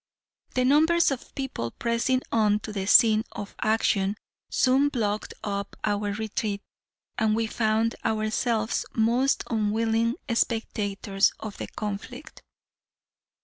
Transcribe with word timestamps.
The 0.55 0.65
numbers 0.65 1.11
of 1.11 1.35
people 1.35 1.69
pressing 1.69 2.23
on 2.31 2.59
to 2.61 2.73
the 2.73 2.87
scene 2.87 3.23
of 3.33 3.53
action 3.61 4.17
soon 4.49 4.89
blocked 4.89 5.35
up 5.43 5.75
our 5.83 6.11
retreat, 6.13 6.63
and 7.19 7.35
we 7.35 7.45
found 7.45 7.93
ourselves 8.03 8.83
most 8.95 9.43
unwilling 9.51 10.15
spectators 10.33 11.31
of 11.39 11.57
the 11.59 11.67
conflict. 11.67 12.41